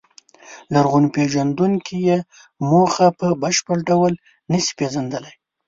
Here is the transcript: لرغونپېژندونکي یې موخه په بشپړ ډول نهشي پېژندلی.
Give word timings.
لرغونپېژندونکي 0.73 1.97
یې 2.07 2.17
موخه 2.69 3.07
په 3.19 3.27
بشپړ 3.41 3.77
ډول 3.89 4.13
نهشي 4.51 4.73
پېژندلی. 4.79 5.33